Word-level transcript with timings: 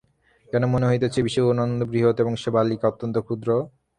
কেন 0.49 0.63
মনে 0.65 0.85
হইতেছে, 0.87 1.17
এই 1.19 1.25
বিশ্বভুবন 1.27 1.57
অত্যন্ত 1.59 1.81
বৃহৎ 1.91 2.15
এবং 2.23 2.33
সে 2.41 2.49
বালিকা, 2.55 2.85
অত্যন্ত 2.87 3.15
ক্ষুদ্র? 3.25 3.49